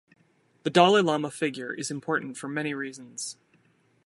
The 0.63 0.71
Dalai 0.71 1.03
Lama 1.03 1.29
figure 1.29 1.75
is 1.75 1.91
important 1.91 2.35
for 2.35 2.47
many 2.47 2.73
reasons. 2.73 3.37